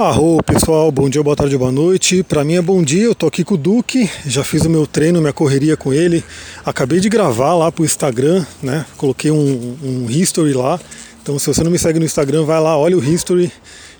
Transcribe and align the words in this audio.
Arro 0.00 0.42
pessoal, 0.42 0.90
bom 0.90 1.10
dia, 1.10 1.22
boa 1.22 1.36
tarde, 1.36 1.58
boa 1.58 1.70
noite. 1.70 2.22
Para 2.22 2.42
mim 2.42 2.54
é 2.54 2.62
bom 2.62 2.82
dia, 2.82 3.04
eu 3.04 3.14
tô 3.14 3.26
aqui 3.26 3.44
com 3.44 3.52
o 3.52 3.58
Duque, 3.58 4.08
já 4.24 4.42
fiz 4.42 4.64
o 4.64 4.70
meu 4.70 4.86
treino, 4.86 5.20
minha 5.20 5.30
correria 5.30 5.76
com 5.76 5.92
ele. 5.92 6.24
Acabei 6.64 7.00
de 7.00 7.10
gravar 7.10 7.54
lá 7.54 7.70
pro 7.70 7.84
Instagram, 7.84 8.42
né? 8.62 8.86
Coloquei 8.96 9.30
um, 9.30 9.76
um 9.82 10.06
history 10.08 10.54
lá. 10.54 10.80
Então 11.22 11.38
se 11.38 11.46
você 11.46 11.62
não 11.62 11.70
me 11.70 11.78
segue 11.78 11.98
no 11.98 12.06
Instagram, 12.06 12.46
vai 12.46 12.58
lá, 12.58 12.78
olha 12.78 12.96
o 12.96 13.04
history 13.04 13.52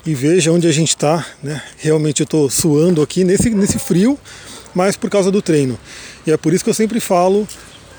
e 0.03 0.15
veja 0.15 0.51
onde 0.51 0.67
a 0.67 0.71
gente 0.71 0.97
tá, 0.97 1.23
né? 1.43 1.61
Realmente 1.77 2.21
eu 2.21 2.25
tô 2.25 2.49
suando 2.49 3.03
aqui 3.03 3.23
nesse, 3.23 3.51
nesse 3.51 3.77
frio, 3.77 4.17
mas 4.73 4.97
por 4.97 5.07
causa 5.07 5.29
do 5.29 5.39
treino. 5.39 5.77
E 6.25 6.31
é 6.31 6.37
por 6.37 6.51
isso 6.51 6.63
que 6.63 6.71
eu 6.71 6.73
sempre 6.73 6.99
falo 6.99 7.47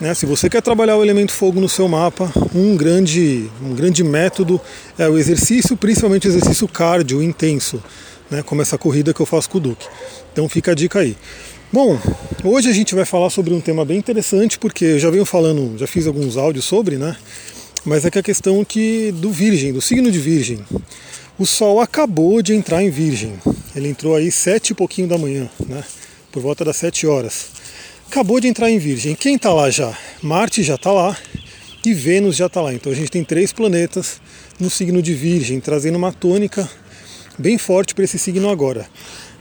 né? 0.02 0.14
Se 0.14 0.26
você 0.26 0.50
quer 0.50 0.60
trabalhar 0.60 0.96
o 0.96 1.04
elemento 1.04 1.30
fogo 1.30 1.60
no 1.60 1.68
seu 1.68 1.86
mapa, 1.86 2.30
um 2.52 2.76
grande, 2.76 3.48
um 3.62 3.72
grande 3.72 4.02
método 4.02 4.60
é 4.98 5.08
o 5.08 5.16
exercício, 5.16 5.76
principalmente 5.76 6.26
exercício 6.26 6.66
cardio 6.66 7.22
intenso, 7.22 7.80
né? 8.28 8.42
como 8.42 8.60
essa 8.60 8.76
corrida 8.76 9.14
que 9.14 9.20
eu 9.20 9.26
faço 9.26 9.48
com 9.48 9.58
o 9.58 9.60
Duque. 9.60 9.86
Então 10.32 10.48
fica 10.48 10.72
a 10.72 10.74
dica 10.74 10.98
aí. 10.98 11.16
Bom, 11.72 12.00
hoje 12.42 12.68
a 12.68 12.72
gente 12.72 12.96
vai 12.96 13.04
falar 13.04 13.30
sobre 13.30 13.54
um 13.54 13.60
tema 13.60 13.84
bem 13.84 13.96
interessante, 13.96 14.58
porque 14.58 14.84
eu 14.84 14.98
já 14.98 15.08
venho 15.08 15.24
falando, 15.24 15.78
já 15.78 15.86
fiz 15.86 16.08
alguns 16.08 16.36
áudios 16.36 16.64
sobre, 16.64 16.96
né? 16.96 17.16
Mas 17.84 18.04
é 18.04 18.10
que 18.10 18.18
a 18.18 18.22
questão 18.24 18.64
que 18.64 19.12
do 19.12 19.30
Virgem, 19.30 19.72
do 19.72 19.80
signo 19.80 20.10
de 20.10 20.18
Virgem. 20.18 20.58
O 21.38 21.46
Sol 21.46 21.80
acabou 21.80 22.42
de 22.42 22.54
entrar 22.54 22.82
em 22.82 22.90
Virgem. 22.90 23.34
Ele 23.74 23.88
entrou 23.88 24.16
aí 24.16 24.32
sete 24.32 24.70
e 24.70 24.74
pouquinho 24.74 25.06
da 25.06 25.16
manhã, 25.16 25.48
né? 25.66 25.84
Por 26.32 26.42
volta 26.42 26.64
das 26.64 26.76
sete 26.76 27.06
horas 27.06 27.61
acabou 28.12 28.38
de 28.38 28.46
entrar 28.46 28.70
em 28.70 28.76
Virgem. 28.76 29.14
Quem 29.14 29.36
está 29.36 29.54
lá 29.54 29.70
já? 29.70 29.96
Marte 30.22 30.62
já 30.62 30.74
está 30.74 30.92
lá 30.92 31.16
e 31.82 31.94
Vênus 31.94 32.36
já 32.36 32.44
está 32.44 32.60
lá. 32.60 32.74
Então 32.74 32.92
a 32.92 32.94
gente 32.94 33.10
tem 33.10 33.24
três 33.24 33.54
planetas 33.54 34.20
no 34.60 34.68
signo 34.68 35.00
de 35.00 35.14
Virgem, 35.14 35.58
trazendo 35.60 35.96
uma 35.96 36.12
tônica 36.12 36.68
bem 37.38 37.56
forte 37.56 37.94
para 37.94 38.04
esse 38.04 38.18
signo 38.18 38.50
agora. 38.50 38.86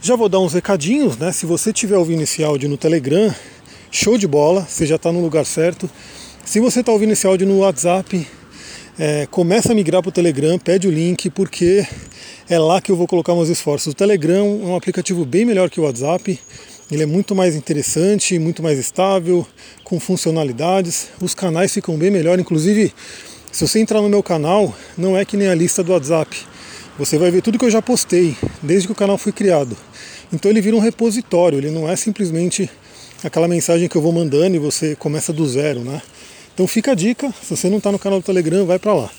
Já 0.00 0.16
vou 0.16 0.26
dar 0.26 0.40
uns 0.40 0.54
recadinhos, 0.54 1.18
né? 1.18 1.32
Se 1.32 1.44
você 1.44 1.70
tiver 1.70 1.98
ouvindo 1.98 2.22
esse 2.22 2.42
áudio 2.42 2.66
no 2.66 2.78
Telegram, 2.78 3.30
show 3.90 4.16
de 4.16 4.26
bola, 4.26 4.66
você 4.66 4.86
já 4.86 4.96
está 4.96 5.12
no 5.12 5.20
lugar 5.20 5.44
certo. 5.44 5.88
Se 6.42 6.58
você 6.58 6.80
está 6.80 6.92
ouvindo 6.92 7.12
esse 7.12 7.26
áudio 7.26 7.46
no 7.46 7.58
WhatsApp, 7.58 8.26
é, 8.98 9.26
começa 9.30 9.72
a 9.72 9.74
migrar 9.74 10.00
para 10.00 10.08
o 10.08 10.12
Telegram, 10.12 10.58
pede 10.58 10.88
o 10.88 10.90
link, 10.90 11.28
porque 11.28 11.86
é 12.48 12.58
lá 12.58 12.80
que 12.80 12.90
eu 12.90 12.96
vou 12.96 13.06
colocar 13.06 13.34
meus 13.34 13.50
esforços. 13.50 13.92
O 13.92 13.94
Telegram 13.94 14.46
é 14.62 14.66
um 14.66 14.76
aplicativo 14.76 15.26
bem 15.26 15.44
melhor 15.44 15.68
que 15.68 15.78
o 15.78 15.84
WhatsApp. 15.84 16.40
Ele 16.92 17.04
é 17.04 17.06
muito 17.06 17.34
mais 17.34 17.56
interessante, 17.56 18.38
muito 18.38 18.62
mais 18.62 18.78
estável, 18.78 19.46
com 19.82 19.98
funcionalidades. 19.98 21.08
Os 21.22 21.34
canais 21.34 21.72
ficam 21.72 21.96
bem 21.96 22.10
melhor. 22.10 22.38
Inclusive, 22.38 22.92
se 23.50 23.66
você 23.66 23.78
entrar 23.78 24.02
no 24.02 24.10
meu 24.10 24.22
canal, 24.22 24.76
não 24.98 25.16
é 25.16 25.24
que 25.24 25.34
nem 25.34 25.48
a 25.48 25.54
lista 25.54 25.82
do 25.82 25.92
WhatsApp. 25.92 26.36
Você 26.98 27.16
vai 27.16 27.30
ver 27.30 27.40
tudo 27.40 27.58
que 27.58 27.64
eu 27.64 27.70
já 27.70 27.80
postei 27.80 28.36
desde 28.62 28.88
que 28.88 28.92
o 28.92 28.94
canal 28.94 29.16
foi 29.16 29.32
criado. 29.32 29.74
Então 30.30 30.50
ele 30.50 30.60
vira 30.60 30.76
um 30.76 30.80
repositório, 30.80 31.58
ele 31.58 31.70
não 31.70 31.88
é 31.88 31.96
simplesmente 31.96 32.68
aquela 33.24 33.48
mensagem 33.48 33.88
que 33.88 33.96
eu 33.96 34.02
vou 34.02 34.12
mandando 34.12 34.54
e 34.54 34.58
você 34.58 34.94
começa 34.94 35.32
do 35.32 35.48
zero, 35.48 35.80
né? 35.80 36.02
Então 36.52 36.66
fica 36.66 36.92
a 36.92 36.94
dica, 36.94 37.32
se 37.42 37.56
você 37.56 37.70
não 37.70 37.78
está 37.78 37.90
no 37.90 37.98
canal 37.98 38.20
do 38.20 38.26
Telegram, 38.26 38.66
vai 38.66 38.78
para 38.78 38.92
lá. 38.92 39.10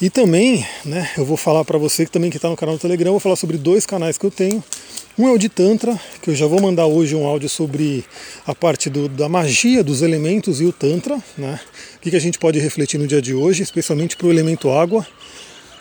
E 0.00 0.08
também, 0.08 0.64
né, 0.84 1.10
eu 1.18 1.24
vou 1.24 1.36
falar 1.36 1.64
para 1.64 1.76
você 1.76 2.04
que 2.04 2.12
também 2.12 2.30
que 2.30 2.36
está 2.36 2.48
no 2.48 2.56
canal 2.56 2.76
do 2.76 2.80
Telegram, 2.80 3.10
vou 3.10 3.18
falar 3.18 3.34
sobre 3.34 3.56
dois 3.58 3.84
canais 3.84 4.16
que 4.16 4.24
eu 4.24 4.30
tenho. 4.30 4.62
Um 5.18 5.26
é 5.26 5.32
o 5.32 5.38
de 5.38 5.48
Tantra, 5.48 6.00
que 6.22 6.30
eu 6.30 6.36
já 6.36 6.46
vou 6.46 6.60
mandar 6.62 6.86
hoje 6.86 7.16
um 7.16 7.26
áudio 7.26 7.48
sobre 7.48 8.04
a 8.46 8.54
parte 8.54 8.88
do, 8.88 9.08
da 9.08 9.28
magia 9.28 9.82
dos 9.82 10.00
elementos 10.00 10.60
e 10.60 10.64
o 10.64 10.72
Tantra, 10.72 11.18
né? 11.36 11.58
O 11.96 11.98
que, 11.98 12.10
que 12.10 12.16
a 12.16 12.20
gente 12.20 12.38
pode 12.38 12.60
refletir 12.60 12.96
no 12.96 13.08
dia 13.08 13.20
de 13.20 13.34
hoje, 13.34 13.64
especialmente 13.64 14.16
para 14.16 14.28
o 14.28 14.30
elemento 14.30 14.70
água. 14.70 15.04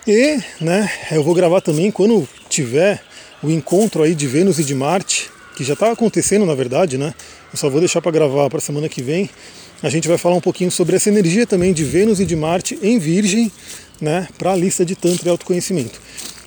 E 0.08 0.40
né, 0.60 0.90
eu 1.12 1.24
vou 1.24 1.36
gravar 1.36 1.62
também 1.62 1.92
quando 1.92 2.28
tiver 2.50 3.04
o 3.44 3.52
encontro 3.52 4.02
aí 4.02 4.16
de 4.16 4.26
Vênus 4.26 4.58
e 4.58 4.64
de 4.64 4.74
Marte, 4.74 5.30
que 5.58 5.64
já 5.64 5.74
está 5.74 5.92
acontecendo 5.92 6.46
na 6.46 6.54
verdade, 6.54 7.00
né? 7.00 7.16
Eu 7.52 7.58
só 7.58 7.68
vou 7.68 7.80
deixar 7.80 8.00
para 8.00 8.12
gravar 8.12 8.48
para 8.48 8.60
semana 8.60 8.88
que 8.88 9.02
vem. 9.02 9.28
A 9.82 9.90
gente 9.90 10.08
vai 10.08 10.16
falar 10.16 10.36
um 10.36 10.42
pouquinho 10.42 10.70
sobre 10.70 10.96
essa 10.96 11.10
energia 11.10 11.48
também 11.48 11.74
de 11.74 11.84
Vênus 11.84 12.20
e 12.20 12.26
de 12.26 12.36
Marte 12.36 12.78
em 12.80 13.00
Virgem, 13.00 13.52
né, 14.00 14.28
para 14.38 14.52
a 14.52 14.56
lista 14.56 14.86
de 14.86 14.96
Tantra 14.96 15.28
e 15.28 15.32
autoconhecimento. 15.32 16.00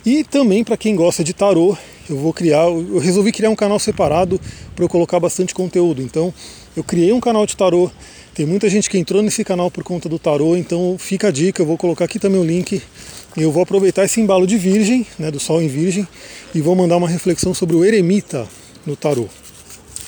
E 0.07 0.23
também 0.23 0.63
para 0.63 0.77
quem 0.77 0.95
gosta 0.95 1.25
de 1.25 1.33
tarô, 1.33 1.77
eu 2.09 2.17
vou 2.17 2.33
criar, 2.33 2.63
eu 2.67 2.99
resolvi 2.99 3.33
criar 3.33 3.51
um 3.51 3.57
canal 3.57 3.81
separado 3.81 4.41
para 4.77 4.85
eu 4.85 4.89
colocar 4.89 5.19
bastante 5.19 5.53
conteúdo. 5.53 6.01
Então, 6.01 6.33
eu 6.77 6.85
criei 6.85 7.13
um 7.13 7.21
canal 7.21 7.45
de 7.47 7.57
tarô. 7.57 7.91
Tem 8.33 8.47
muita 8.47 8.71
gente 8.71 8.89
que 8.89 8.97
entrou 8.97 9.23
nesse 9.23 9.43
canal 9.43 9.73
por 9.73 9.83
conta 9.83 10.09
do 10.09 10.21
tarô, 10.21 10.57
então 10.57 10.97
fica 10.97 11.29
a 11.29 11.31
dica, 11.33 11.61
eu 11.63 11.67
vou 11.67 11.77
colocar 11.77 12.05
aqui 12.05 12.21
também 12.21 12.41
o 12.41 12.45
link. 12.45 12.81
Eu 13.37 13.51
vou 13.51 13.65
aproveitar 13.65 14.05
esse 14.05 14.21
embalo 14.21 14.47
de 14.47 14.57
Virgem, 14.57 15.05
né, 15.19 15.33
do 15.33 15.41
Sol 15.41 15.61
em 15.61 15.67
Virgem, 15.69 16.07
e 16.55 16.61
vou 16.61 16.77
mandar 16.77 16.97
uma 16.97 17.09
reflexão 17.09 17.53
sobre 17.53 17.75
o 17.75 17.85
eremita 17.85 18.49
no 18.87 18.97
tarô. 18.97 19.29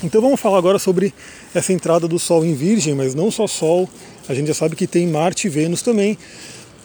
Então 0.03 0.21
vamos 0.21 0.41
falar 0.41 0.59
agora 0.59 0.79
sobre 0.79 1.15
essa 1.55 1.73
entrada 1.73 2.09
do 2.09 2.19
Sol 2.19 2.45
em 2.45 2.55
Virgem, 2.55 2.95
mas 2.95 3.15
não 3.15 3.31
só 3.31 3.47
Sol, 3.47 3.89
a 4.29 4.35
gente 4.35 4.49
já 4.49 4.55
sabe 4.55 4.75
que 4.75 4.87
tem 4.87 5.07
Marte 5.07 5.47
e 5.47 5.51
Vênus 5.51 5.83
também. 5.83 6.19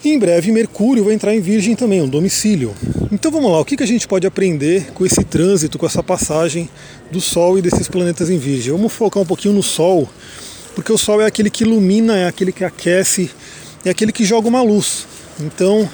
E 0.03 0.09
em 0.09 0.19
breve 0.19 0.51
Mercúrio 0.51 1.03
vai 1.03 1.15
entrar 1.15 1.33
em 1.33 1.41
Virgem 1.41 1.75
também, 1.75 2.01
um 2.01 2.07
domicílio. 2.07 2.75
Então 3.11 3.31
vamos 3.31 3.51
lá, 3.51 3.59
o 3.59 3.65
que 3.65 3.81
a 3.81 3.87
gente 3.87 4.07
pode 4.07 4.27
aprender 4.27 4.91
com 4.93 5.03
esse 5.03 5.23
trânsito, 5.23 5.79
com 5.79 5.85
essa 5.87 6.03
passagem 6.03 6.69
do 7.11 7.19
Sol 7.19 7.57
e 7.57 7.61
desses 7.61 7.87
planetas 7.87 8.29
em 8.29 8.37
Virgem? 8.37 8.71
Vamos 8.71 8.93
focar 8.93 9.23
um 9.23 9.25
pouquinho 9.25 9.55
no 9.55 9.63
Sol, 9.63 10.07
porque 10.75 10.91
o 10.91 10.97
Sol 10.97 11.19
é 11.19 11.25
aquele 11.25 11.49
que 11.49 11.63
ilumina, 11.63 12.15
é 12.15 12.27
aquele 12.27 12.51
que 12.51 12.63
aquece, 12.63 13.31
é 13.83 13.89
aquele 13.89 14.11
que 14.11 14.23
joga 14.23 14.47
uma 14.47 14.61
luz. 14.61 15.07
Então, 15.39 15.89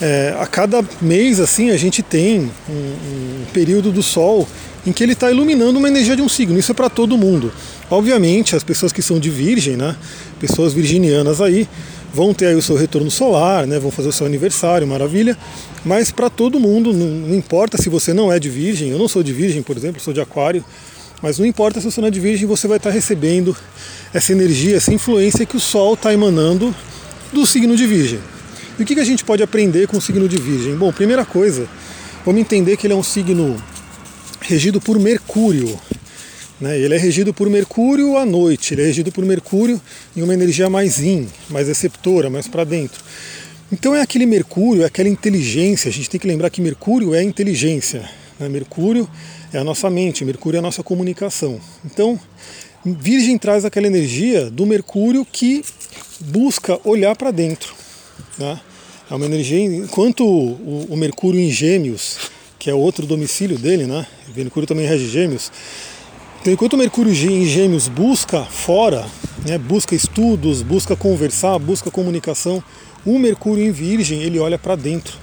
é, 0.00 0.36
a 0.38 0.46
cada 0.46 0.84
mês 1.00 1.40
assim 1.40 1.70
a 1.70 1.76
gente 1.76 2.02
tem 2.02 2.50
um, 2.68 2.72
um 2.72 3.44
período 3.52 3.90
do 3.90 4.02
Sol 4.02 4.46
em 4.88 4.92
que 4.92 5.04
ele 5.04 5.12
está 5.12 5.30
iluminando 5.30 5.78
uma 5.78 5.88
energia 5.88 6.16
de 6.16 6.22
um 6.22 6.28
signo. 6.28 6.58
Isso 6.58 6.72
é 6.72 6.74
para 6.74 6.88
todo 6.88 7.18
mundo. 7.18 7.52
Obviamente, 7.90 8.56
as 8.56 8.64
pessoas 8.64 8.90
que 8.90 9.02
são 9.02 9.20
de 9.20 9.28
Virgem, 9.28 9.76
né, 9.76 9.94
pessoas 10.40 10.72
virginianas 10.72 11.42
aí, 11.42 11.68
vão 12.12 12.32
ter 12.32 12.46
aí 12.46 12.54
o 12.54 12.62
seu 12.62 12.74
retorno 12.74 13.10
solar, 13.10 13.66
né, 13.66 13.78
vão 13.78 13.90
fazer 13.90 14.08
o 14.08 14.12
seu 14.12 14.26
aniversário, 14.26 14.86
maravilha. 14.86 15.36
Mas 15.84 16.10
para 16.10 16.30
todo 16.30 16.58
mundo, 16.58 16.92
não, 16.94 17.06
não, 17.06 17.34
importa 17.36 17.76
se 17.76 17.90
você 17.90 18.14
não 18.14 18.32
é 18.32 18.38
de 18.38 18.48
Virgem, 18.48 18.88
eu 18.88 18.98
não 18.98 19.06
sou 19.06 19.22
de 19.22 19.32
Virgem, 19.32 19.62
por 19.62 19.76
exemplo, 19.76 20.00
sou 20.00 20.14
de 20.14 20.22
Aquário, 20.22 20.64
mas 21.20 21.38
não 21.38 21.44
importa 21.44 21.80
se 21.80 21.90
você 21.90 22.00
não 22.00 22.08
é 22.08 22.10
de 22.10 22.20
Virgem, 22.20 22.46
você 22.46 22.66
vai 22.66 22.78
estar 22.78 22.88
tá 22.88 22.94
recebendo 22.94 23.54
essa 24.14 24.32
energia, 24.32 24.76
essa 24.76 24.92
influência 24.92 25.44
que 25.44 25.56
o 25.56 25.60
Sol 25.60 25.94
está 25.94 26.14
emanando 26.14 26.74
do 27.30 27.46
signo 27.46 27.76
de 27.76 27.86
Virgem. 27.86 28.20
E 28.78 28.82
o 28.82 28.86
que, 28.86 28.94
que 28.94 29.00
a 29.00 29.04
gente 29.04 29.22
pode 29.22 29.42
aprender 29.42 29.86
com 29.86 29.98
o 29.98 30.00
signo 30.00 30.26
de 30.26 30.38
Virgem? 30.38 30.74
Bom, 30.76 30.90
primeira 30.92 31.26
coisa, 31.26 31.68
vamos 32.24 32.40
entender 32.40 32.78
que 32.78 32.86
ele 32.86 32.94
é 32.94 32.96
um 32.96 33.02
signo 33.02 33.56
regido 34.48 34.80
por 34.80 34.98
Mercúrio. 34.98 35.78
Né? 36.58 36.78
Ele 36.78 36.94
é 36.94 36.98
regido 36.98 37.34
por 37.34 37.50
Mercúrio 37.50 38.16
à 38.16 38.24
noite, 38.24 38.72
ele 38.72 38.80
é 38.80 38.86
regido 38.86 39.12
por 39.12 39.22
Mercúrio 39.22 39.78
em 40.16 40.22
uma 40.22 40.32
energia 40.32 40.70
mais 40.70 41.00
in, 41.00 41.28
mais 41.50 41.68
receptora, 41.68 42.30
mais 42.30 42.48
para 42.48 42.64
dentro. 42.64 43.04
Então 43.70 43.94
é 43.94 44.00
aquele 44.00 44.24
Mercúrio, 44.24 44.82
é 44.82 44.86
aquela 44.86 45.08
inteligência. 45.10 45.90
A 45.90 45.92
gente 45.92 46.08
tem 46.08 46.18
que 46.18 46.26
lembrar 46.26 46.48
que 46.48 46.62
Mercúrio 46.62 47.14
é 47.14 47.22
inteligência. 47.22 48.08
Né? 48.40 48.48
Mercúrio 48.48 49.06
é 49.52 49.58
a 49.58 49.64
nossa 49.64 49.90
mente, 49.90 50.24
Mercúrio 50.24 50.56
é 50.56 50.60
a 50.60 50.62
nossa 50.62 50.82
comunicação. 50.82 51.60
Então, 51.84 52.18
Virgem 52.82 53.36
traz 53.36 53.66
aquela 53.66 53.86
energia 53.86 54.50
do 54.50 54.64
Mercúrio 54.64 55.26
que 55.30 55.62
busca 56.20 56.80
olhar 56.84 57.14
para 57.14 57.30
dentro. 57.30 57.74
Né? 58.38 58.58
É 59.10 59.14
uma 59.14 59.26
energia, 59.26 59.60
enquanto 59.60 60.24
o, 60.24 60.86
o 60.88 60.96
Mercúrio 60.96 61.38
em 61.38 61.50
Gêmeos, 61.50 62.27
que 62.58 62.68
é 62.68 62.74
outro 62.74 63.06
domicílio 63.06 63.58
dele, 63.58 63.86
né? 63.86 64.06
Mercúrio 64.34 64.66
também 64.66 64.86
rege 64.86 65.08
Gêmeos. 65.08 65.50
Então, 66.40 66.52
enquanto 66.52 66.74
o 66.74 66.76
Mercúrio 66.76 67.12
em 67.12 67.44
Gêmeos 67.44 67.88
busca 67.88 68.44
fora, 68.44 69.06
né, 69.44 69.58
busca 69.58 69.94
estudos, 69.94 70.62
busca 70.62 70.96
conversar, 70.96 71.58
busca 71.58 71.90
comunicação, 71.90 72.62
o 73.04 73.18
Mercúrio 73.18 73.64
em 73.64 73.72
Virgem 73.72 74.22
ele 74.22 74.38
olha 74.38 74.58
para 74.58 74.76
dentro. 74.76 75.18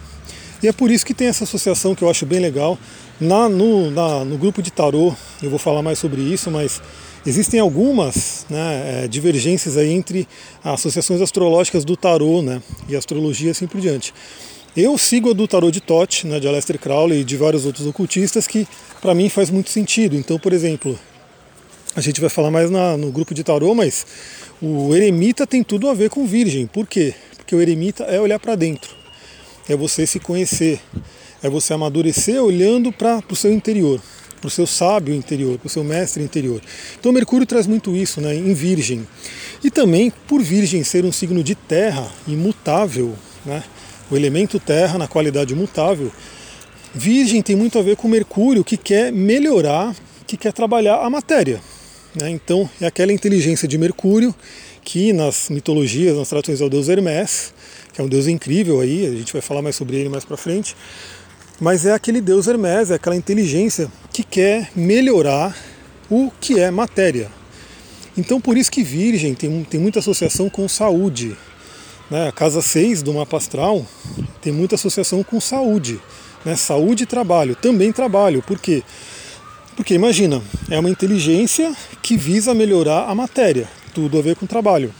E 0.61 0.67
é 0.67 0.73
por 0.73 0.89
isso 0.89 1.05
que 1.05 1.13
tem 1.13 1.27
essa 1.27 1.43
associação 1.43 1.93
que 1.93 2.03
eu 2.03 2.09
acho 2.09 2.25
bem 2.25 2.39
legal. 2.39 2.77
Na, 3.19 3.47
no, 3.47 3.91
na, 3.91 4.25
no 4.25 4.37
grupo 4.37 4.61
de 4.61 4.71
tarô, 4.71 5.13
eu 5.41 5.49
vou 5.49 5.59
falar 5.59 5.81
mais 5.81 5.99
sobre 5.99 6.21
isso, 6.21 6.51
mas 6.51 6.81
existem 7.25 7.59
algumas 7.59 8.45
né, 8.49 9.03
é, 9.03 9.07
divergências 9.07 9.77
aí 9.77 9.91
entre 9.91 10.27
associações 10.63 11.21
astrológicas 11.21 11.85
do 11.85 11.95
tarô 11.95 12.41
né, 12.41 12.61
e 12.89 12.95
astrologia 12.95 13.49
e 13.49 13.51
assim 13.51 13.67
por 13.67 13.79
diante. 13.79 14.13
Eu 14.75 14.97
sigo 14.97 15.29
a 15.29 15.33
do 15.33 15.47
tarô 15.47 15.71
de 15.71 15.79
Tote, 15.79 16.27
né, 16.27 16.37
de 16.37 16.49
Aleister 16.49 16.77
Crowley 16.77 17.21
e 17.21 17.23
de 17.23 17.37
vários 17.37 17.65
outros 17.65 17.87
ocultistas 17.87 18.45
que 18.45 18.67
para 19.01 19.15
mim 19.15 19.29
faz 19.29 19.49
muito 19.49 19.69
sentido. 19.69 20.17
Então, 20.17 20.37
por 20.37 20.51
exemplo, 20.51 20.99
a 21.95 22.01
gente 22.01 22.19
vai 22.19 22.29
falar 22.29 22.51
mais 22.51 22.69
na, 22.69 22.97
no 22.97 23.09
grupo 23.09 23.33
de 23.33 23.41
tarô, 23.41 23.73
mas 23.73 24.05
o 24.61 24.93
eremita 24.93 25.47
tem 25.47 25.63
tudo 25.63 25.87
a 25.87 25.93
ver 25.93 26.09
com 26.09 26.27
virgem. 26.27 26.67
Por 26.67 26.85
quê? 26.85 27.13
Porque 27.37 27.55
o 27.55 27.61
eremita 27.61 28.03
é 28.03 28.19
olhar 28.19 28.37
para 28.37 28.53
dentro, 28.55 28.93
é 29.69 29.77
você 29.77 30.05
se 30.05 30.19
conhecer, 30.19 30.81
é 31.41 31.49
você 31.49 31.73
amadurecer 31.73 32.43
olhando 32.43 32.91
para 32.91 33.23
o 33.31 33.35
seu 33.35 33.53
interior, 33.53 34.01
para 34.41 34.49
o 34.49 34.51
seu 34.51 34.67
sábio 34.67 35.15
interior, 35.15 35.57
para 35.57 35.67
o 35.67 35.69
seu 35.69 35.85
mestre 35.85 36.21
interior. 36.21 36.59
Então 36.99 37.13
Mercúrio 37.13 37.47
traz 37.47 37.65
muito 37.65 37.95
isso 37.95 38.19
né, 38.19 38.35
em 38.35 38.53
Virgem. 38.53 39.07
E 39.63 39.71
também, 39.71 40.11
por 40.27 40.43
Virgem 40.43 40.83
ser 40.83 41.05
um 41.05 41.13
signo 41.13 41.41
de 41.41 41.55
terra 41.55 42.11
imutável, 42.27 43.15
né, 43.45 43.63
o 44.09 44.15
elemento 44.15 44.59
terra 44.59 44.97
na 44.97 45.07
qualidade 45.07 45.55
mutável, 45.55 46.11
Virgem 46.93 47.41
tem 47.41 47.55
muito 47.55 47.77
a 47.77 47.81
ver 47.81 47.97
com 47.97 48.07
Mercúrio, 48.07 48.63
que 48.63 48.77
quer 48.77 49.11
melhorar, 49.11 49.93
que 50.25 50.37
quer 50.37 50.53
trabalhar 50.53 50.97
a 51.03 51.09
matéria. 51.09 51.59
Né? 52.15 52.29
Então 52.29 52.69
é 52.79 52.85
aquela 52.85 53.11
inteligência 53.11 53.67
de 53.67 53.77
Mercúrio 53.77 54.33
que 54.81 55.11
nas 55.11 55.49
mitologias, 55.49 56.15
nas 56.15 56.29
tradições 56.29 56.61
é 56.61 56.65
o 56.65 56.69
deus 56.69 56.87
Hermes, 56.87 57.53
que 57.91 57.99
é 57.99 58.03
um 58.03 58.07
deus 58.07 58.27
incrível 58.27 58.79
aí, 58.79 59.05
a 59.05 59.11
gente 59.11 59.33
vai 59.33 59.41
falar 59.41 59.61
mais 59.61 59.75
sobre 59.75 59.97
ele 59.97 60.09
mais 60.09 60.23
para 60.23 60.37
frente. 60.37 60.75
Mas 61.59 61.85
é 61.85 61.93
aquele 61.93 62.21
deus 62.21 62.47
Hermes, 62.47 62.91
é 62.91 62.95
aquela 62.95 63.15
inteligência 63.15 63.91
que 64.13 64.23
quer 64.23 64.69
melhorar 64.75 65.57
o 66.09 66.31
que 66.39 66.59
é 66.59 66.69
matéria. 66.71 67.29
Então 68.17 68.39
por 68.39 68.57
isso 68.57 68.71
que 68.71 68.83
Virgem 68.83 69.33
tem, 69.33 69.63
tem 69.63 69.79
muita 69.79 69.99
associação 69.99 70.49
com 70.49 70.67
saúde. 70.69 71.35
Né? 72.09 72.27
A 72.27 72.31
casa 72.31 72.61
6 72.61 73.01
do 73.03 73.13
mapa 73.13 73.37
astral 73.37 73.85
tem 74.41 74.53
muita 74.53 74.75
associação 74.75 75.23
com 75.23 75.39
saúde. 75.39 75.99
Né? 76.43 76.55
Saúde 76.55 77.03
e 77.03 77.05
trabalho, 77.05 77.55
também 77.55 77.91
trabalho. 77.91 78.41
Por 78.41 78.59
quê? 78.59 78.83
Porque 79.75 79.93
imagina, 79.93 80.41
é 80.69 80.79
uma 80.79 80.89
inteligência 80.89 81.75
que 82.01 82.15
visa 82.15 82.53
melhorar 82.53 83.09
a 83.09 83.15
matéria, 83.15 83.67
tudo 83.93 84.17
a 84.17 84.21
ver 84.21 84.35
com 84.35 84.45
trabalho. 84.45 84.93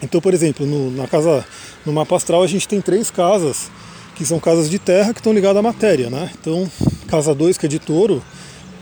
Então, 0.00 0.20
por 0.20 0.32
exemplo, 0.32 0.64
no, 0.64 0.90
na 0.92 1.08
casa, 1.08 1.44
no 1.84 1.92
mapa 1.92 2.14
astral 2.14 2.42
a 2.42 2.46
gente 2.46 2.68
tem 2.68 2.80
três 2.80 3.10
casas, 3.10 3.70
que 4.14 4.24
são 4.24 4.38
casas 4.38 4.70
de 4.70 4.78
terra 4.78 5.12
que 5.12 5.20
estão 5.20 5.32
ligadas 5.32 5.58
à 5.58 5.62
matéria, 5.62 6.08
né? 6.08 6.30
Então, 6.40 6.70
casa 7.08 7.34
2, 7.34 7.58
que 7.58 7.66
é 7.66 7.68
de 7.68 7.80
touro, 7.80 8.22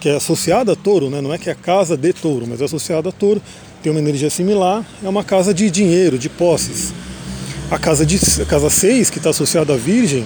que 0.00 0.10
é 0.10 0.16
associada 0.16 0.72
a 0.72 0.76
touro, 0.76 1.08
né? 1.08 1.20
não 1.20 1.32
é 1.32 1.38
que 1.38 1.48
é 1.48 1.52
a 1.52 1.56
casa 1.56 1.96
de 1.96 2.12
touro, 2.12 2.46
mas 2.46 2.60
é 2.60 2.64
associada 2.64 3.08
a 3.08 3.12
touro, 3.12 3.40
tem 3.82 3.90
uma 3.90 4.00
energia 4.00 4.28
similar, 4.28 4.84
é 5.02 5.08
uma 5.08 5.24
casa 5.24 5.54
de 5.54 5.70
dinheiro, 5.70 6.18
de 6.18 6.28
posses. 6.28 6.92
A 7.68 7.78
casa 7.78 8.06
6, 8.06 8.46
casa 8.46 8.70
seis, 8.70 9.10
que 9.10 9.18
está 9.18 9.30
associada 9.30 9.74
à 9.74 9.76
virgem, 9.76 10.24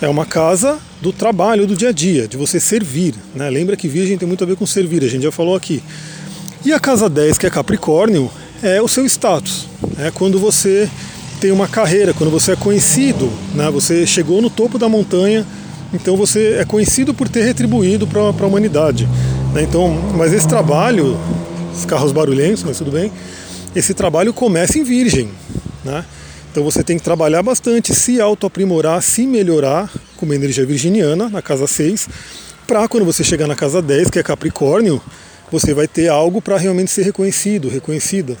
é 0.00 0.08
uma 0.08 0.24
casa 0.24 0.78
do 1.02 1.12
trabalho, 1.12 1.66
do 1.66 1.74
dia 1.74 1.88
a 1.88 1.92
dia, 1.92 2.28
de 2.28 2.36
você 2.36 2.60
servir. 2.60 3.12
Né? 3.34 3.50
Lembra 3.50 3.76
que 3.76 3.88
virgem 3.88 4.16
tem 4.16 4.26
muito 4.26 4.44
a 4.44 4.46
ver 4.46 4.54
com 4.54 4.64
servir, 4.64 5.02
a 5.02 5.08
gente 5.08 5.24
já 5.24 5.32
falou 5.32 5.56
aqui. 5.56 5.82
E 6.64 6.72
a 6.72 6.78
casa 6.78 7.08
10, 7.08 7.38
que 7.38 7.46
é 7.46 7.50
Capricórnio, 7.50 8.30
é 8.62 8.80
o 8.80 8.86
seu 8.86 9.04
status. 9.04 9.66
É 9.98 10.12
quando 10.12 10.38
você 10.38 10.88
tem 11.40 11.50
uma 11.50 11.66
carreira, 11.66 12.14
quando 12.14 12.30
você 12.30 12.52
é 12.52 12.56
conhecido, 12.56 13.32
né? 13.52 13.68
você 13.68 14.06
chegou 14.06 14.40
no 14.40 14.48
topo 14.48 14.78
da 14.78 14.88
montanha, 14.88 15.44
então 15.92 16.16
você 16.16 16.56
é 16.60 16.64
conhecido 16.64 17.12
por 17.12 17.28
ter 17.28 17.42
retribuído 17.42 18.06
para 18.06 18.20
a 18.20 18.46
humanidade. 18.46 19.08
Né? 19.52 19.62
Então, 19.64 19.90
mas 20.16 20.32
esse 20.32 20.46
trabalho, 20.46 21.18
os 21.76 21.84
carros 21.84 22.12
barulhentos, 22.12 22.62
mas 22.62 22.78
tudo 22.78 22.92
bem, 22.92 23.10
esse 23.74 23.92
trabalho 23.92 24.32
começa 24.32 24.78
em 24.78 24.84
virgem. 24.84 25.28
Né? 25.84 26.04
Então 26.56 26.64
você 26.64 26.82
tem 26.82 26.96
que 26.96 27.04
trabalhar 27.04 27.42
bastante, 27.42 27.94
se 27.94 28.18
auto-aprimorar, 28.18 29.02
se 29.02 29.26
melhorar 29.26 29.92
com 30.16 30.24
uma 30.24 30.34
energia 30.34 30.64
virginiana 30.64 31.28
na 31.28 31.42
casa 31.42 31.66
6, 31.66 32.08
para 32.66 32.88
quando 32.88 33.04
você 33.04 33.22
chegar 33.22 33.46
na 33.46 33.54
casa 33.54 33.82
10, 33.82 34.08
que 34.08 34.18
é 34.18 34.22
Capricórnio, 34.22 34.98
você 35.52 35.74
vai 35.74 35.86
ter 35.86 36.08
algo 36.08 36.40
para 36.40 36.56
realmente 36.56 36.90
ser 36.90 37.02
reconhecido, 37.02 37.68
reconhecida. 37.68 38.38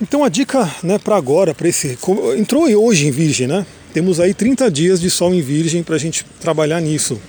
Então 0.00 0.22
a 0.22 0.28
dica 0.28 0.72
né, 0.80 0.96
para 0.96 1.16
agora, 1.16 1.52
para 1.52 1.66
esse. 1.66 1.98
Entrou 2.38 2.68
hoje 2.68 3.08
em 3.08 3.10
Virgem, 3.10 3.48
né? 3.48 3.66
Temos 3.92 4.20
aí 4.20 4.32
30 4.32 4.70
dias 4.70 5.00
de 5.00 5.10
Sol 5.10 5.34
em 5.34 5.42
Virgem 5.42 5.82
para 5.82 5.96
a 5.96 5.98
gente 5.98 6.24
trabalhar 6.40 6.80
nisso. 6.80 7.20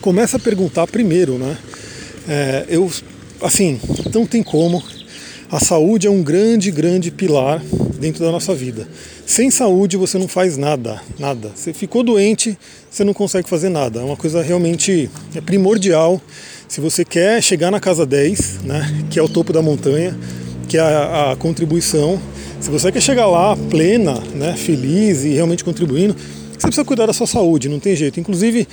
Começa 0.00 0.36
a 0.36 0.40
perguntar 0.40 0.86
primeiro, 0.86 1.38
né? 1.38 1.58
É, 2.28 2.66
eu, 2.68 2.88
assim, 3.42 3.80
não 4.14 4.26
tem 4.26 4.44
como. 4.44 4.80
A 5.54 5.60
saúde 5.60 6.08
é 6.08 6.10
um 6.10 6.20
grande, 6.20 6.68
grande 6.72 7.12
pilar 7.12 7.62
dentro 8.00 8.24
da 8.24 8.32
nossa 8.32 8.52
vida. 8.52 8.88
Sem 9.24 9.52
saúde 9.52 9.96
você 9.96 10.18
não 10.18 10.26
faz 10.26 10.56
nada, 10.56 11.00
nada. 11.16 11.52
Você 11.54 11.72
ficou 11.72 12.02
doente, 12.02 12.58
você 12.90 13.04
não 13.04 13.14
consegue 13.14 13.48
fazer 13.48 13.68
nada. 13.68 14.00
É 14.00 14.02
uma 14.02 14.16
coisa 14.16 14.42
realmente 14.42 15.08
é 15.32 15.40
primordial. 15.40 16.20
Se 16.66 16.80
você 16.80 17.04
quer 17.04 17.40
chegar 17.40 17.70
na 17.70 17.78
casa 17.78 18.04
10, 18.04 18.64
né, 18.64 19.04
que 19.08 19.16
é 19.16 19.22
o 19.22 19.28
topo 19.28 19.52
da 19.52 19.62
montanha, 19.62 20.18
que 20.66 20.76
é 20.76 20.80
a, 20.80 21.30
a 21.30 21.36
contribuição, 21.36 22.20
se 22.58 22.68
você 22.68 22.90
quer 22.90 23.00
chegar 23.00 23.28
lá 23.28 23.56
plena, 23.56 24.20
né, 24.34 24.56
feliz 24.56 25.22
e 25.22 25.34
realmente 25.34 25.62
contribuindo, 25.62 26.16
você 26.50 26.66
precisa 26.66 26.84
cuidar 26.84 27.06
da 27.06 27.12
sua 27.12 27.28
saúde, 27.28 27.68
não 27.68 27.78
tem 27.78 27.94
jeito. 27.94 28.18
Inclusive, 28.18 28.66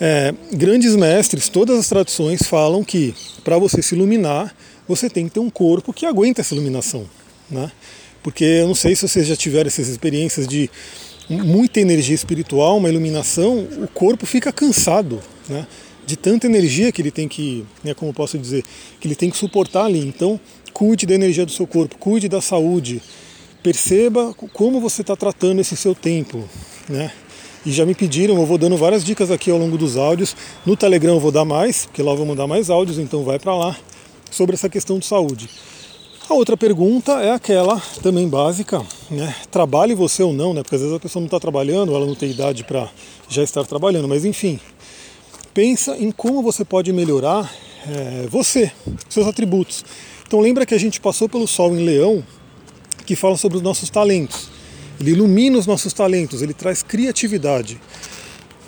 é, 0.00 0.34
grandes 0.52 0.96
mestres, 0.96 1.48
todas 1.48 1.78
as 1.78 1.88
tradições 1.88 2.42
falam 2.42 2.82
que 2.84 3.14
para 3.42 3.58
você 3.58 3.82
se 3.82 3.94
iluminar, 3.94 4.54
você 4.86 5.08
tem 5.08 5.26
que 5.26 5.34
ter 5.34 5.40
um 5.40 5.50
corpo 5.50 5.92
que 5.92 6.06
aguenta 6.06 6.40
essa 6.40 6.54
iluminação. 6.54 7.06
Né? 7.50 7.70
porque 8.24 8.42
eu 8.42 8.66
não 8.66 8.74
sei 8.74 8.96
se 8.96 9.06
vocês 9.06 9.26
já 9.26 9.36
tiveram 9.36 9.68
essas 9.68 9.86
experiências 9.86 10.48
de 10.48 10.70
muita 11.28 11.78
energia 11.78 12.14
espiritual, 12.14 12.78
uma 12.78 12.88
iluminação, 12.88 13.58
o 13.58 13.86
corpo 13.86 14.24
fica 14.24 14.50
cansado, 14.50 15.20
né? 15.46 15.66
De 16.06 16.16
tanta 16.16 16.46
energia 16.46 16.90
que 16.90 17.02
ele 17.02 17.10
tem 17.10 17.28
que, 17.28 17.64
né, 17.82 17.94
como 17.94 18.12
posso 18.12 18.38
dizer, 18.38 18.64
que 18.98 19.06
ele 19.06 19.14
tem 19.14 19.30
que 19.30 19.36
suportar 19.36 19.84
ali. 19.84 20.00
Então, 20.00 20.40
cuide 20.72 21.04
da 21.06 21.14
energia 21.14 21.44
do 21.44 21.52
seu 21.52 21.66
corpo, 21.66 21.96
cuide 21.98 22.28
da 22.28 22.40
saúde, 22.40 23.02
perceba 23.62 24.34
como 24.34 24.80
você 24.80 25.02
está 25.02 25.14
tratando 25.14 25.60
esse 25.60 25.76
seu 25.76 25.94
tempo, 25.94 26.48
né? 26.88 27.12
E 27.64 27.72
já 27.72 27.86
me 27.86 27.94
pediram, 27.94 28.36
eu 28.36 28.44
vou 28.44 28.58
dando 28.58 28.76
várias 28.76 29.02
dicas 29.02 29.30
aqui 29.30 29.50
ao 29.50 29.58
longo 29.58 29.78
dos 29.78 29.96
áudios. 29.96 30.36
No 30.66 30.76
Telegram 30.76 31.14
eu 31.14 31.20
vou 31.20 31.32
dar 31.32 31.44
mais, 31.44 31.86
porque 31.86 32.02
lá 32.02 32.12
eu 32.12 32.16
vou 32.16 32.26
mandar 32.26 32.46
mais 32.46 32.68
áudios, 32.68 32.98
então 32.98 33.24
vai 33.24 33.38
para 33.38 33.56
lá 33.56 33.76
sobre 34.30 34.54
essa 34.54 34.68
questão 34.68 34.98
de 34.98 35.06
saúde. 35.06 35.48
A 36.28 36.34
outra 36.34 36.56
pergunta 36.56 37.12
é 37.22 37.30
aquela 37.30 37.80
também 38.02 38.28
básica, 38.28 38.82
né? 39.10 39.34
Trabalhe 39.50 39.94
você 39.94 40.22
ou 40.22 40.32
não, 40.32 40.54
né? 40.54 40.62
Porque 40.62 40.74
às 40.74 40.80
vezes 40.80 40.96
a 40.96 41.00
pessoa 41.00 41.20
não 41.20 41.26
está 41.26 41.38
trabalhando, 41.38 41.94
ela 41.94 42.06
não 42.06 42.14
tem 42.14 42.30
idade 42.30 42.64
para 42.64 42.88
já 43.28 43.42
estar 43.42 43.64
trabalhando, 43.64 44.08
mas 44.08 44.24
enfim, 44.24 44.58
pensa 45.52 45.96
em 45.96 46.10
como 46.10 46.42
você 46.42 46.64
pode 46.64 46.92
melhorar 46.92 47.50
é, 47.86 48.26
você, 48.28 48.72
seus 49.08 49.26
atributos. 49.26 49.84
Então 50.26 50.40
lembra 50.40 50.66
que 50.66 50.74
a 50.74 50.78
gente 50.78 51.00
passou 51.00 51.28
pelo 51.28 51.46
Sol 51.46 51.74
em 51.76 51.84
Leão, 51.84 52.24
que 53.06 53.14
fala 53.14 53.36
sobre 53.36 53.58
os 53.58 53.62
nossos 53.62 53.90
talentos. 53.90 54.53
Ele 55.00 55.10
ilumina 55.12 55.58
os 55.58 55.66
nossos 55.66 55.92
talentos, 55.92 56.42
ele 56.42 56.54
traz 56.54 56.82
criatividade. 56.82 57.80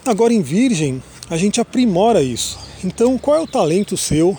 Agora 0.05 0.32
em 0.32 0.43
Virgem, 0.43 1.02
a 1.28 1.37
gente 1.37 1.61
aprimora 1.61 2.23
isso. 2.23 2.58
Então, 2.84 3.19
qual 3.19 3.37
é 3.37 3.40
o 3.40 3.46
talento 3.46 3.96
seu 3.96 4.37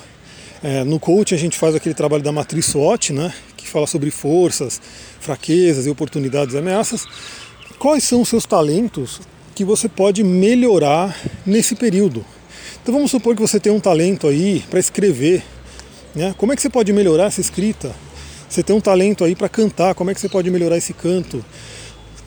é, 0.64 0.84
no 0.84 1.00
coach 1.00 1.36
a 1.36 1.38
gente 1.38 1.58
faz 1.58 1.76
aquele 1.76 1.94
trabalho 1.94 2.24
da 2.24 2.32
matriz 2.32 2.66
SWOT, 2.66 3.14
né, 3.14 3.34
que 3.56 3.68
fala 3.68 3.86
sobre 3.86 4.10
forças, 4.10 4.82
fraquezas 5.20 5.86
e 5.86 5.90
oportunidades 5.90 6.56
e 6.56 6.58
ameaças. 6.58 7.06
Quais 7.78 8.04
são 8.04 8.22
os 8.22 8.30
seus 8.30 8.46
talentos 8.46 9.22
que 9.54 9.64
você 9.64 9.88
pode 9.88 10.24
melhorar 10.24 11.16
nesse 11.46 11.76
período? 11.76 12.26
Então 12.82 12.94
vamos 12.94 13.12
supor 13.12 13.36
que 13.36 13.42
você 13.42 13.60
tem 13.60 13.72
um 13.72 13.80
talento 13.80 14.28
aí 14.28 14.64
para 14.70 14.80
escrever. 14.80 15.44
Né? 16.16 16.34
Como 16.38 16.52
é 16.52 16.56
que 16.56 16.62
você 16.62 16.70
pode 16.70 16.92
melhorar 16.92 17.26
essa 17.26 17.42
escrita? 17.42 17.94
Você 18.50 18.64
tem 18.64 18.76
um 18.76 18.82
talento 18.82 19.24
aí 19.24 19.36
para 19.36 19.50
cantar, 19.50 19.94
como 19.94 20.10
é 20.10 20.14
que 20.14 20.22
você 20.22 20.30
pode 20.30 20.50
melhorar 20.50 20.78
esse 20.78 20.94
canto? 20.94 21.44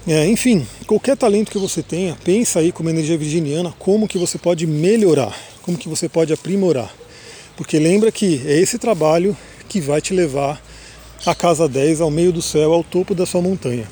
É, 0.07 0.27
enfim, 0.27 0.67
qualquer 0.87 1.17
talento 1.17 1.51
que 1.51 1.59
você 1.59 1.83
tenha, 1.83 2.17
pensa 2.25 2.61
aí 2.61 2.73
como 2.73 2.91
energia 2.91 3.17
virginiana, 3.17 3.73
como 3.79 4.07
que 4.07 4.19
você 4.19 4.39
pode 4.39 4.67
melhorar, 4.67 5.35
como 5.63 5.79
que 5.79 5.89
você 5.89 6.09
pode 6.09 6.33
aprimorar. 6.33 6.93
Porque 7.57 7.79
lembra 7.79 8.11
que 8.13 8.43
é 8.47 8.59
esse 8.59 8.79
trabalho 8.79 9.37
que 9.69 9.81
vai 9.81 10.01
te 10.01 10.15
levar 10.15 10.61
à 11.25 11.35
casa 11.35 11.69
10, 11.69 12.01
ao 12.01 12.11
meio 12.11 12.33
do 12.33 12.43
céu, 12.43 12.73
ao 12.73 12.83
topo 12.83 13.15
da 13.15 13.27
sua 13.27 13.43
montanha. 13.43 13.87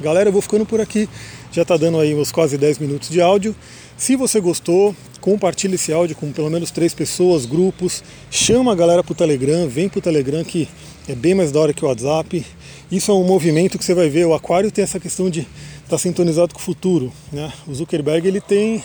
Galera, 0.00 0.28
eu 0.28 0.32
vou 0.32 0.42
ficando 0.42 0.66
por 0.66 0.80
aqui. 0.80 1.08
Já 1.50 1.62
está 1.62 1.76
dando 1.76 1.98
aí 2.00 2.14
uns 2.14 2.32
quase 2.32 2.58
10 2.58 2.78
minutos 2.78 3.08
de 3.08 3.20
áudio. 3.20 3.54
Se 3.96 4.16
você 4.16 4.40
gostou, 4.40 4.94
compartilhe 5.20 5.76
esse 5.76 5.92
áudio 5.92 6.16
com 6.16 6.32
pelo 6.32 6.50
menos 6.50 6.70
três 6.70 6.92
pessoas, 6.92 7.46
grupos. 7.46 8.02
Chama 8.30 8.72
a 8.72 8.74
galera 8.74 9.02
para 9.02 9.12
o 9.12 9.14
Telegram, 9.14 9.68
vem 9.68 9.88
para 9.88 9.98
o 9.98 10.02
Telegram 10.02 10.44
que 10.44 10.68
é 11.06 11.14
bem 11.14 11.34
mais 11.34 11.52
da 11.52 11.60
hora 11.60 11.72
que 11.72 11.84
o 11.84 11.88
WhatsApp. 11.88 12.44
Isso 12.90 13.10
é 13.10 13.14
um 13.14 13.24
movimento 13.24 13.78
que 13.78 13.84
você 13.84 13.94
vai 13.94 14.08
ver. 14.08 14.26
O 14.26 14.34
Aquário 14.34 14.70
tem 14.70 14.82
essa 14.82 14.98
questão 14.98 15.28
de 15.28 15.40
estar 15.40 15.90
tá 15.90 15.98
sintonizado 15.98 16.54
com 16.54 16.60
o 16.60 16.62
futuro. 16.62 17.12
Né? 17.30 17.52
O 17.66 17.74
Zuckerberg 17.74 18.26
ele 18.26 18.40
tem, 18.40 18.82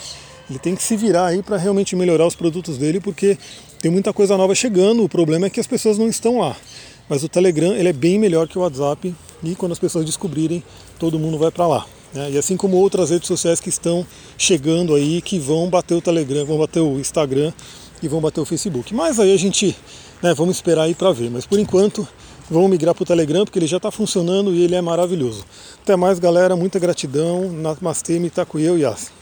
ele 0.48 0.58
tem 0.58 0.74
que 0.74 0.82
se 0.82 0.96
virar 0.96 1.26
aí 1.26 1.42
para 1.42 1.56
realmente 1.56 1.96
melhorar 1.96 2.26
os 2.26 2.34
produtos 2.34 2.76
dele, 2.76 3.00
porque 3.00 3.38
tem 3.80 3.90
muita 3.90 4.12
coisa 4.12 4.36
nova 4.36 4.54
chegando, 4.54 5.02
o 5.02 5.08
problema 5.08 5.46
é 5.46 5.50
que 5.50 5.60
as 5.60 5.66
pessoas 5.66 5.96
não 5.96 6.08
estão 6.08 6.40
lá. 6.40 6.54
Mas 7.08 7.24
o 7.24 7.28
Telegram 7.28 7.74
ele 7.74 7.88
é 7.88 7.92
bem 7.92 8.18
melhor 8.18 8.46
que 8.46 8.58
o 8.58 8.62
WhatsApp 8.62 9.14
e 9.42 9.54
quando 9.54 9.72
as 9.72 9.78
pessoas 9.78 10.04
descobrirem, 10.04 10.62
todo 10.98 11.18
mundo 11.18 11.38
vai 11.38 11.50
para 11.50 11.66
lá. 11.66 11.86
Né? 12.12 12.32
E 12.32 12.38
assim 12.38 12.56
como 12.56 12.76
outras 12.76 13.10
redes 13.10 13.26
sociais 13.26 13.60
que 13.60 13.68
estão 13.68 14.06
chegando 14.36 14.94
aí, 14.94 15.22
que 15.22 15.38
vão 15.38 15.70
bater 15.70 15.94
o 15.94 16.02
Telegram, 16.02 16.44
vão 16.44 16.58
bater 16.58 16.80
o 16.80 17.00
Instagram 17.00 17.52
e 18.02 18.08
vão 18.08 18.20
bater 18.20 18.40
o 18.40 18.44
Facebook. 18.44 18.94
Mas 18.94 19.18
aí 19.18 19.32
a 19.32 19.36
gente, 19.36 19.76
né, 20.22 20.34
vamos 20.34 20.56
esperar 20.56 20.82
aí 20.82 20.94
para 20.94 21.12
ver. 21.12 21.30
Mas 21.30 21.46
por 21.46 21.58
enquanto, 21.58 22.06
vamos 22.50 22.70
migrar 22.70 22.94
para 22.94 23.02
o 23.02 23.06
Telegram 23.06 23.44
porque 23.44 23.58
ele 23.58 23.66
já 23.66 23.76
está 23.76 23.90
funcionando 23.90 24.52
e 24.52 24.62
ele 24.62 24.74
é 24.74 24.80
maravilhoso. 24.80 25.44
Até 25.82 25.96
mais, 25.96 26.18
galera. 26.18 26.56
Muita 26.56 26.78
gratidão. 26.78 27.50
Namastê, 27.50 28.18
Mitakuyo 28.18 28.78
Yasi. 28.78 29.19